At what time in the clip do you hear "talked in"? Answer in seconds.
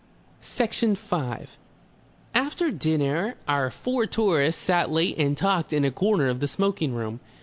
5.37-5.85